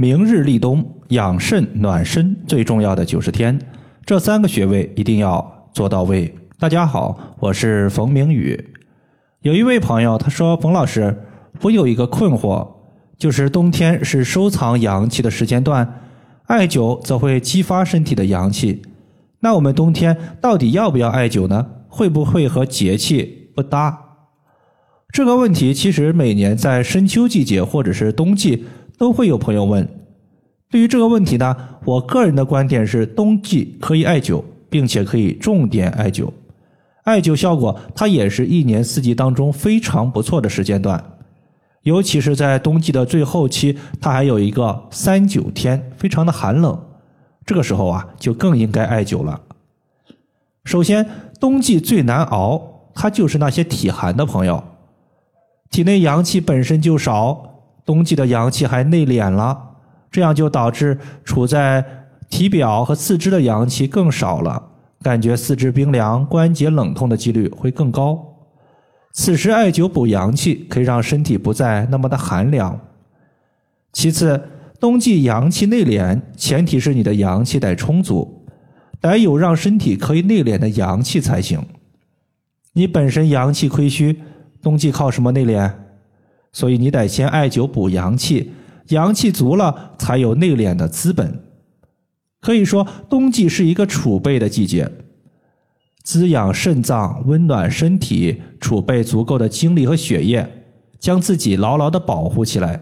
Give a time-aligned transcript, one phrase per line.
[0.00, 3.58] 明日立冬，养肾暖身最重要的九十天，
[4.06, 6.32] 这三个穴位一定要做到位。
[6.56, 8.72] 大家好，我是冯明宇。
[9.40, 11.24] 有一位朋友他说：“冯老师，
[11.62, 12.64] 我有一个困惑，
[13.18, 16.00] 就是冬天是收藏阳气的时间段，
[16.44, 18.82] 艾灸则会激发身体的阳气。
[19.40, 21.66] 那我们冬天到底要不要艾灸呢？
[21.88, 23.98] 会不会和节气不搭？”
[25.12, 28.64] 这个问题其实每年在深秋季节或者是冬季。
[28.98, 29.88] 都会有朋友问，
[30.68, 36.28] 对于这个问题呢，我个人的观点是，冬季可以艾灸，并且可以重点艾灸。
[37.04, 41.02] 艾灸效果，它也是一年四季当中非常不错的时间段，
[41.82, 46.78] 尤其是在冬季的最后期，它还有一个三九天，非常的寒冷，
[47.46, 49.40] 这个时候啊，就更应该艾灸了。
[50.64, 51.08] 首先，
[51.40, 54.62] 冬季最难熬，它就是那些体寒的朋友，
[55.70, 57.47] 体内阳气本身就少。
[57.88, 59.58] 冬季的阳气还内敛了，
[60.10, 61.82] 这样就导致处在
[62.28, 64.62] 体表和四肢的阳气更少了，
[65.00, 68.22] 感觉四肢冰凉、关节冷痛的几率会更高。
[69.14, 72.78] 此时艾灸补阳气，可以让身体不再那么的寒凉。
[73.94, 74.38] 其次，
[74.78, 78.44] 冬季阳气内敛，前提是你的阳气得充足，
[79.00, 81.64] 得有让身体可以内敛的阳气才行。
[82.74, 84.20] 你本身阳气亏虚，
[84.60, 85.72] 冬季靠什么内敛？
[86.58, 88.50] 所以你得先艾灸补阳气，
[88.88, 91.38] 阳气足了，才有内敛的资本。
[92.40, 94.90] 可以说，冬季是一个储备的季节，
[96.02, 100.64] 滋养肾脏，温暖身体，储备足够的精力和血液，
[100.98, 102.80] 将自己牢牢的保护起来。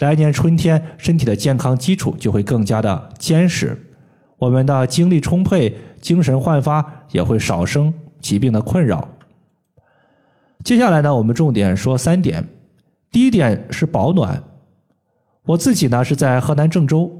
[0.00, 3.80] 来年春天，身体的健康基础就会更加的坚实，
[4.36, 9.08] 我们的精力充沛，精神焕发，也会少生疾病的困扰。
[10.64, 12.44] 接下来呢，我们重点说三点。
[13.12, 14.42] 第一点是保暖，
[15.44, 17.12] 我自己呢是在河南郑州，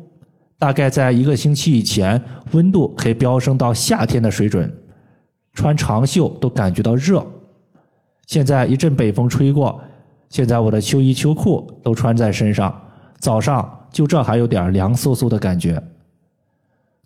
[0.58, 2.20] 大概在一个星期以前，
[2.52, 4.74] 温度可以飙升到夏天的水准，
[5.52, 7.22] 穿长袖都感觉到热。
[8.26, 9.78] 现在一阵北风吹过，
[10.30, 12.74] 现在我的秋衣秋裤都穿在身上，
[13.18, 15.82] 早上就这还有点凉飕飕的感觉。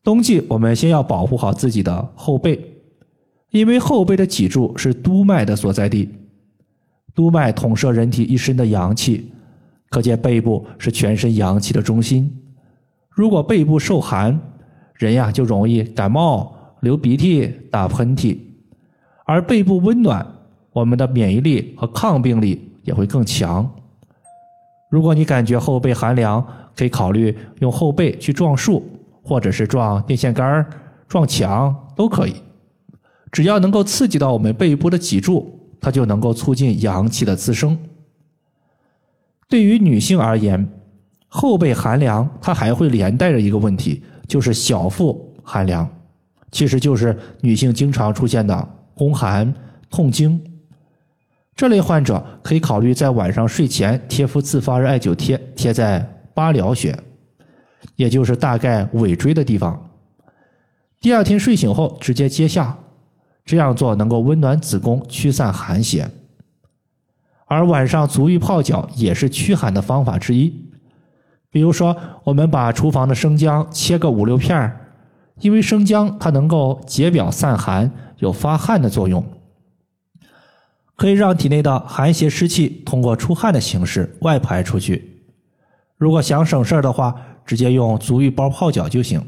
[0.05, 2.65] 冬季我们先要保护好自己的后背，
[3.51, 6.09] 因为后背的脊柱是督脉的所在地。
[7.17, 9.33] 督脉统摄人体一身的阳气，
[9.89, 12.31] 可见背部是全身阳气的中心。
[13.09, 14.39] 如果背部受寒，
[14.97, 18.37] 人呀就容易感冒、流鼻涕、打喷嚏；
[19.25, 20.27] 而背部温暖，
[20.73, 23.67] 我们的免疫力和抗病力也会更强。
[24.91, 26.47] 如果你感觉后背寒凉，
[26.77, 28.87] 可以考虑用后背去撞树，
[29.23, 30.65] 或者是撞电线杆、
[31.09, 32.35] 撞墙都可以，
[33.33, 35.56] 只要能够刺激到我们背部的脊柱。
[35.81, 37.79] 它就能够促进阳气的滋生。
[39.49, 40.69] 对于女性而言，
[41.29, 45.89] 后背寒凉，它还会连带着一个问题，就是小腹寒凉，
[46.51, 49.55] 其实就是女性经常出现的宫寒、
[49.89, 50.41] 痛经。
[51.55, 56.01] 这类患者可以考虑在晚上睡前贴敷自发热艾灸贴，贴在
[56.35, 56.99] 八髎穴，
[57.95, 59.91] 也就是大概尾椎的地方。
[61.01, 62.77] 第二天睡醒后直接揭下。
[63.47, 66.11] 这样做能够温暖子宫，驱散寒邪，
[67.47, 70.69] 而晚上足浴泡脚也是驱寒的方法之一。
[71.49, 74.95] 比如说，我们把厨房的生姜切个五六片儿，
[75.39, 79.25] 因为生姜它能够解表散寒，有发汗的作用，
[80.97, 85.23] 可以让体内的寒邪湿气通过出汗的形式外排出去。
[85.97, 87.15] 如果想省事儿的话，
[87.47, 89.25] 直接用足浴包泡脚就行。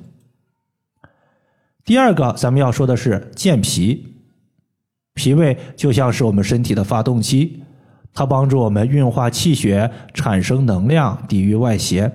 [1.89, 4.09] 第二个，咱们要说的是健脾。
[5.15, 7.63] 脾胃就像是我们身体的发动机，
[8.13, 12.13] 它帮助我们运化气血，产生能量，抵御外邪。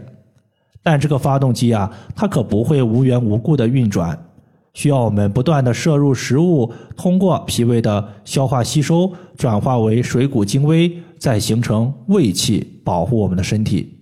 [0.83, 4.27] 但这个发动机啊，它可不会无缘无故的运转，
[4.75, 13.97] 需要我们不断的摄入食物，通过脾胃的消化吸收，转化为水谷精微，再形成胃气，保护我们的身体。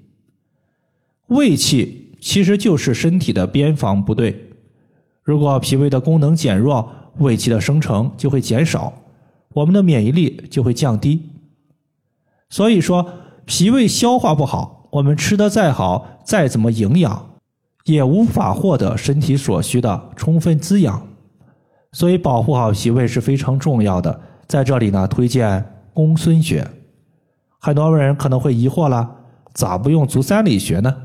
[1.27, 4.49] 胃气其实就是身体的边防部队。
[5.23, 8.91] 如果脾胃的功能减弱，胃气的生成就会减少，
[9.53, 11.29] 我们的免疫力就会降低。
[12.49, 13.07] 所以说，
[13.45, 17.29] 脾胃消化不好，我们吃的再好，再怎么营养，
[17.85, 21.07] 也无法获得身体所需的充分滋养。
[21.91, 24.21] 所以，保护好脾胃是非常重要的。
[24.47, 25.63] 在这里呢，推荐
[25.93, 26.67] 公孙穴。
[27.59, 29.09] 很多人可能会疑惑了，
[29.53, 30.95] 咋不用足三里穴呢？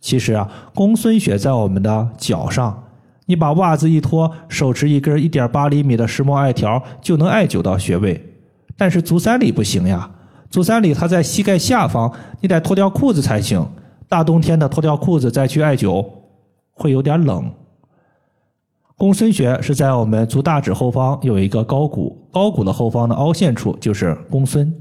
[0.00, 2.84] 其实啊，公孙穴在我们的脚上。
[3.28, 8.34] 你把袜子一脱，手持一根一点八厘米的石墨艾条，就能艾灸到穴位。
[8.74, 10.10] 但是足三里不行呀，
[10.48, 12.10] 足三里它在膝盖下方，
[12.40, 13.68] 你得脱掉裤子才行。
[14.08, 16.02] 大冬天的脱掉裤子再去艾灸，
[16.72, 17.52] 会有点冷。
[18.96, 24.74] 公孙穴是在我们足大趾后方有一个高骨，高骨的后方的凹陷处就是公孙。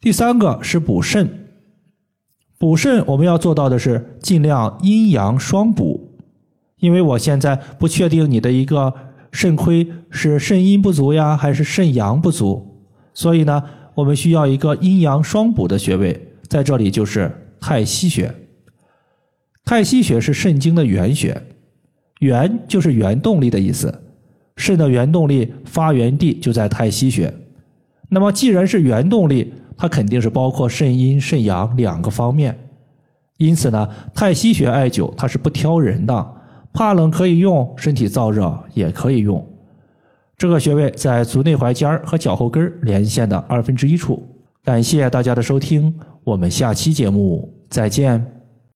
[0.00, 1.48] 第三个是补肾，
[2.58, 6.07] 补肾我们要做到的是尽量阴阳双补，
[6.78, 8.92] 因为我现在不确定你的一个
[9.32, 12.84] 肾亏是肾阴不足呀，还是肾阳不足，
[13.14, 13.62] 所以呢，
[13.94, 17.30] 我们需要一个阴阳双补的穴位，在这里就是
[17.60, 18.34] 太溪穴。
[19.64, 21.42] 太溪穴是肾经的原穴。
[22.20, 24.02] 原就是原动力的意思，
[24.56, 27.32] 肾的原动力发源地就在太溪穴。
[28.08, 32.58] 那么既然是原动力，它肯定是包括肾阴、肾阳两个方面。
[33.36, 36.34] 因此呢，太溪穴艾灸它是不挑人的，
[36.78, 39.44] 怕冷可以用，身体燥热也可以用。
[40.36, 44.22] 这个穴位在足内踝尖和脚后跟连线的二分之一处。
[44.62, 45.92] 感谢大家的收听，
[46.22, 48.37] 我们下期节目再见。